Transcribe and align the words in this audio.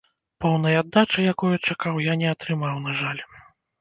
Поўнай 0.43 0.77
аддачы, 0.77 1.21
якую 1.33 1.51
чакаў, 1.67 1.99
я 2.11 2.17
не 2.23 2.27
атрымаў, 2.33 2.81
на 2.87 2.97
жаль. 3.03 3.21